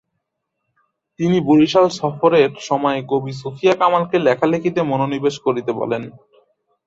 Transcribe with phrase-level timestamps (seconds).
[1.19, 6.03] তিনি বরিশাল সফরের সময় কবি সুফিয়া কামালকে লেখালেখিতে মনোনিবেশ করতে বলেন।